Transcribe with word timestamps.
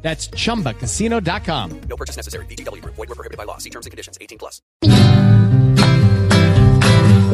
That's 0.00 0.30
chumbacasino.com. 0.30 1.80
No 1.88 1.96
purchase 1.96 2.16
necessary. 2.16 2.46
BGW. 2.46 2.82
Void 2.84 2.96
were 2.96 3.14
prohibited 3.14 3.36
by 3.36 3.44
law. 3.44 3.58
See 3.58 3.70
terms 3.70 3.84
and 3.84 3.90
conditions. 3.90 4.16
18 4.20 4.38
plus. 4.38 4.62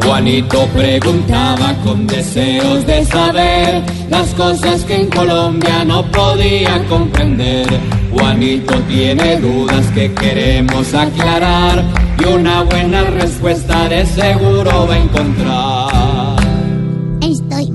Juanito 0.05 0.69
preguntaba 0.75 1.75
con 1.83 2.07
deseos 2.07 2.87
de 2.87 3.05
saber 3.07 3.83
las 4.11 4.35
cosas 4.35 4.85
que 4.85 4.97
en 4.97 5.09
Colombia 5.09 5.83
no 5.85 6.05
podía 6.11 6.85
comprender. 6.89 7.67
Juanito 8.13 8.75
tiene 8.83 9.41
dudas 9.41 9.87
que 9.95 10.13
queremos 10.13 10.93
aclarar 10.95 11.83
y 12.19 12.25
una 12.25 12.63
buena 12.65 13.05
respuesta 13.05 13.89
de 13.89 14.05
seguro 14.05 14.87
va 14.87 14.95
a 14.95 14.99
encontrar. 14.99 16.44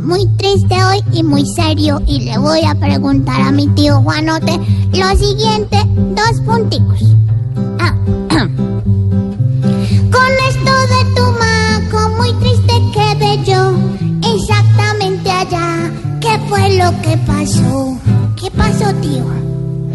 Muy 0.10 0.26
triste 0.38 0.76
hoy 0.84 1.04
y 1.12 1.22
muy 1.22 1.46
serio 1.46 2.02
y 2.08 2.22
le 2.22 2.36
voy 2.40 2.62
a 2.66 2.74
preguntar 2.74 3.40
a 3.42 3.52
mi 3.52 3.68
tío 3.68 4.02
Juanote 4.02 4.60
lo 4.92 5.16
siguiente, 5.16 5.78
dos 6.16 6.42
punticos. 6.48 7.16
Ah, 7.80 7.94
Con 10.12 10.32
esto 10.50 10.74
de 10.94 11.14
tu 11.16 11.22
maco, 11.38 12.10
muy 12.18 12.34
triste 12.40 12.74
quedé 12.92 13.44
yo, 13.46 13.72
exactamente 14.34 15.30
allá. 15.30 15.92
¿Qué 16.20 16.40
fue 16.50 16.76
lo 16.76 16.90
que 17.04 17.16
pasó? 17.28 17.96
¿Qué 18.36 18.50
pasó, 18.50 18.92
tío? 19.02 19.49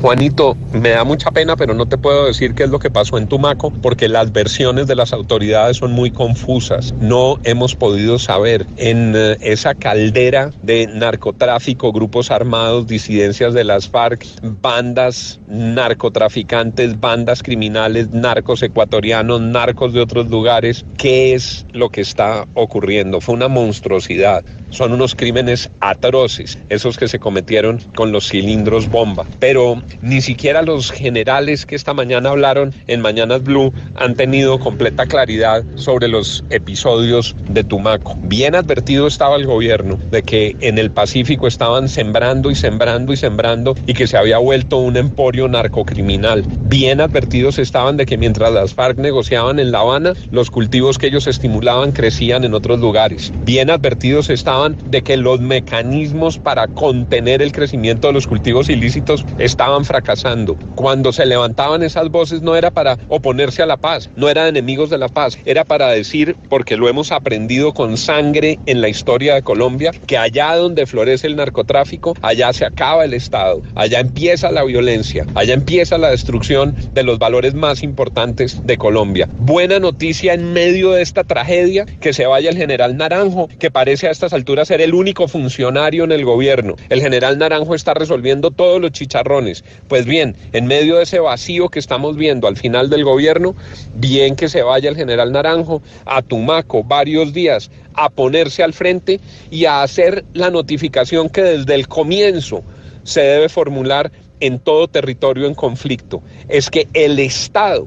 Juanito, 0.05 0.55
me 0.74 0.91
da 0.91 1.02
mucha 1.02 1.30
pena, 1.30 1.56
pero 1.56 1.72
no 1.72 1.86
te 1.86 1.97
puedo 1.97 2.27
decir 2.27 2.55
qué 2.55 2.64
es 2.64 2.69
lo 2.69 2.78
que 2.78 2.91
pasó 2.91 3.16
en 3.16 3.27
Tumaco, 3.27 3.70
porque 3.70 4.06
las 4.06 4.33
versiones 4.33 4.86
de 4.86 4.94
las 4.94 5.14
autoridades 5.14 5.78
son 5.78 5.92
muy 5.92 6.11
confusas. 6.11 6.92
No 7.00 7.38
hemos 7.42 7.74
podido 7.74 8.19
saber 8.19 8.66
en 8.77 9.14
eh, 9.16 9.38
esa 9.41 9.74
caldera 9.74 10.50
de 10.62 10.88
narcotráfico, 10.88 11.91
grupos 11.91 12.30
armados, 12.30 12.86
disidencias 12.86 13.55
de 13.55 13.64
las 13.64 13.88
FARC, 13.88 14.27
bandas 14.61 15.41
narcotraficantes, 15.48 17.00
bandas 17.00 17.42
criminales, 17.42 18.11
narcos 18.11 18.62
ecuatorianos, 18.62 19.41
narcos 19.41 19.94
de 19.94 20.02
otros 20.02 20.28
lugares, 20.28 20.84
qué 20.98 21.33
es 21.33 21.64
lo 21.72 21.89
que 21.89 22.02
está 22.02 22.46
ocurriendo. 22.52 23.22
Fue 23.22 23.34
una 23.34 23.48
monstruosidad. 23.48 24.44
Son 24.68 24.92
unos 24.92 25.14
crímenes 25.14 25.70
atroces, 25.80 26.58
esos 26.68 26.98
que 26.98 27.08
se 27.08 27.18
cometieron 27.18 27.78
con 27.94 28.12
los 28.12 28.28
cilindros 28.28 28.91
bomba. 28.91 29.24
Pero 29.39 29.80
ni 30.03 30.20
siquiera 30.20 30.62
los 30.62 30.91
generales 30.91 31.67
que 31.67 31.77
esta 31.77 31.95
mañana 31.95 32.31
hablaron 32.31 32.75
en 32.87 33.00
Mañanas 33.00 33.42
Blue 33.42 33.73
han 33.97 34.14
tenido 34.14 34.59
completa 34.59 35.06
claridad 35.06 35.64
sobre 35.77 36.09
los 36.09 36.45
episodios 36.51 37.34
de 37.48 37.64
Tumaco. 37.64 38.17
Bien 38.23 38.55
advertido 38.55 39.06
estaba 39.06 39.36
el 39.36 39.47
gobierno 39.47 39.98
de 40.11 40.23
que 40.23 40.56
en 40.61 40.78
el 40.78 40.91
Pacífico 40.91 41.47
estaban 41.47 41.89
sembrando 41.89 42.51
y 42.51 42.55
sembrando 42.55 43.12
y 43.12 43.17
sembrando 43.17 43.75
y 43.86 43.95
que 43.95 44.06
se 44.06 44.17
había 44.17 44.39
vuelto 44.39 44.78
un 44.78 44.97
emporio 44.97 45.48
narcocriminal. 45.48 46.45
Bien 46.67 47.01
advertidos 47.01 47.58
estaban 47.58 47.97
de 47.97 48.06
que 48.06 48.17
mientras 48.17 48.53
las 48.53 48.75
FARC 48.75 48.98
negociaban 48.98 49.58
en 49.58 49.73
La 49.73 49.81
Habana, 49.81 50.14
los 50.31 50.51
cultivos 50.51 50.98
que 50.98 51.08
ellos 51.08 51.27
estimulaban 51.27 51.92
crecían 51.92 52.45
en 52.45 52.55
otros 52.55 52.79
lugares. 52.79 53.33
Bien 53.45 53.70
advertidos 53.70 54.31
estaban 54.31 54.77
de 54.91 55.03
que 55.03 55.17
los 55.17 55.41
mecanismos 55.41 56.39
para 56.39 56.69
contener 56.69 57.42
el 57.42 57.52
crecimiento 57.52 58.08
de 58.08 58.13
los 58.13 58.27
cultivos 58.27 58.68
ilícitos 58.68 59.24
estaban 59.39 59.73
fracasando. 59.83 60.57
Cuando 60.74 61.12
se 61.12 61.27
levantaban 61.27 61.83
esas 61.83 62.11
voces 62.11 62.42
no 62.42 62.55
era 62.55 62.70
para 62.70 62.98
oponerse 63.08 63.62
a 63.62 63.67
la 63.67 63.79
paz, 63.79 64.11
no 64.17 64.29
eran 64.29 64.48
enemigos 64.48 64.90
de 64.90 64.98
la 64.98 65.08
paz, 65.08 65.39
era 65.46 65.64
para 65.64 65.89
decir, 65.89 66.36
porque 66.51 66.77
lo 66.77 66.89
hemos 66.89 67.12
aprendido 67.12 67.73
con 67.73 67.96
sangre 67.96 68.58
en 68.67 68.80
la 68.80 68.89
historia 68.89 69.35
de 69.35 69.42
Colombia, 69.42 69.92
que 70.07 70.18
allá 70.18 70.55
donde 70.57 70.86
florece 70.86 71.27
el 71.27 71.36
narcotráfico, 71.36 72.14
allá 72.20 72.52
se 72.52 72.67
acaba 72.67 73.05
el 73.05 73.14
Estado, 73.14 73.62
allá 73.74 74.01
empieza 74.01 74.51
la 74.51 74.64
violencia, 74.64 75.27
allá 75.35 75.55
empieza 75.55 75.96
la 75.96 76.11
destrucción 76.11 76.74
de 76.92 77.02
los 77.02 77.18
valores 77.18 77.55
más 77.55 77.83
importantes 77.83 78.67
de 78.67 78.77
Colombia. 78.77 79.29
Buena 79.39 79.79
noticia 79.79 80.35
en 80.35 80.52
medio 80.52 80.92
de 80.92 81.02
esta 81.02 81.24
tragedia, 81.24 81.86
que 82.01 82.12
se 82.12 82.27
vaya 82.27 82.51
el 82.51 82.56
general 82.56 82.96
Naranjo, 82.96 83.48
que 83.58 83.70
parece 83.70 84.08
a 84.08 84.11
estas 84.11 84.33
alturas 84.33 84.68
ser 84.68 84.80
el 84.80 84.95
único 84.95 85.29
funcionario 85.29 86.05
en 86.05 86.12
el 86.12 86.24
gobierno. 86.24 86.77
El 86.89 87.01
general 87.01 87.39
Naranjo 87.39 87.74
está 87.74 87.95
resolviendo 87.95 88.51
todos 88.51 88.80
los 88.80 88.92
chicharrones. 88.92 89.64
Pues 89.89 90.07
bien, 90.07 90.36
en 90.52 90.67
medio 90.67 90.97
de 90.97 91.05
ese 91.05 91.20
vacío 91.20 91.69
que 91.69 91.79
estamos 91.79 92.17
viendo 92.17 92.48
al 92.48 92.57
final 92.57 92.91
del 92.91 93.05
gobierno, 93.05 93.55
bien 93.95 94.36
que 94.36 94.48
se 94.48 94.63
vaya 94.63 94.89
el 94.89 94.97
general 94.97 95.33
Naranjo 95.33 95.83
a 96.05 96.23
Tumaco 96.23 96.83
varios 96.85 97.33
días 97.33 97.70
a 97.95 98.11
ponerse 98.11 98.63
al 98.63 98.73
frente 98.73 99.20
y 99.51 99.67
a 99.67 99.83
hacer 99.83 100.24
la 100.33 100.51
notificación 100.51 101.29
que 101.29 101.42
desde 101.42 101.74
el 101.74 101.89
comienzo 101.89 102.63
se 103.03 103.20
debe 103.20 103.48
formular 103.48 104.11
en 104.41 104.58
todo 104.58 104.89
territorio 104.89 105.47
en 105.47 105.55
conflicto. 105.55 106.23
Es 106.48 106.70
que 106.70 106.89
el 106.92 107.19
Estado 107.19 107.86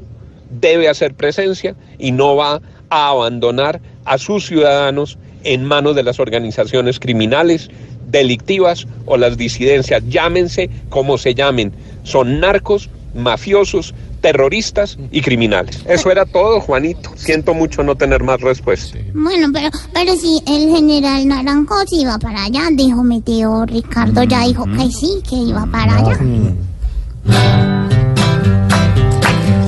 debe 0.50 0.88
hacer 0.88 1.14
presencia 1.14 1.74
y 1.98 2.12
no 2.12 2.36
va 2.36 2.60
a 2.90 3.08
abandonar 3.10 3.80
a 4.04 4.18
sus 4.18 4.46
ciudadanos 4.46 5.18
en 5.44 5.64
manos 5.64 5.94
de 5.94 6.02
las 6.02 6.18
organizaciones 6.20 6.98
criminales, 6.98 7.70
delictivas 8.10 8.86
o 9.06 9.16
las 9.16 9.36
disidencias, 9.36 10.02
llámense 10.08 10.70
como 10.88 11.18
se 11.18 11.34
llamen, 11.34 11.72
son 12.02 12.40
narcos, 12.40 12.90
mafiosos, 13.14 13.94
terroristas 14.20 14.98
y 15.10 15.20
criminales. 15.20 15.82
Eso 15.86 16.10
era 16.10 16.26
todo, 16.26 16.60
Juanito. 16.60 17.10
Siento 17.16 17.54
mucho 17.54 17.82
no 17.82 17.94
tener 17.94 18.22
más 18.22 18.40
respuesta. 18.40 18.98
Bueno, 19.14 19.48
pero, 19.52 19.70
pero 19.92 20.16
si 20.16 20.40
el 20.46 20.74
general 20.74 21.28
Naranjo 21.28 21.86
se 21.86 21.96
iba 21.96 22.18
para 22.18 22.44
allá, 22.44 22.68
dijo 22.72 23.02
mi 23.04 23.20
tío 23.20 23.64
Ricardo, 23.66 24.24
ya 24.24 24.46
dijo 24.46 24.64
que 24.64 24.90
sí, 24.90 25.20
que 25.28 25.36
iba 25.36 25.66
para 25.66 25.96
allá. 25.96 26.18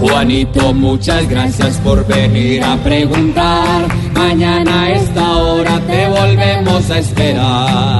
Juanito, 0.00 0.72
muchas 0.72 1.28
gracias 1.28 1.76
por 1.78 2.06
venir 2.06 2.64
a 2.64 2.76
preguntar. 2.78 3.86
Mañana 4.14 4.84
a 4.84 4.92
esta 4.92 5.36
hora 5.36 5.78
te 5.80 6.08
volvemos 6.08 6.90
a 6.90 6.98
esperar. 6.98 7.99